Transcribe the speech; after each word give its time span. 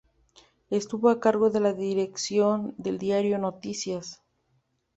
Estuvo 0.71 1.09
a 1.11 1.19
cargo 1.19 1.51
de 1.51 1.59
la 1.59 1.73
dirección 1.73 2.73
del 2.79 2.97
diario 2.97 3.37
"Noticias". 3.37 4.23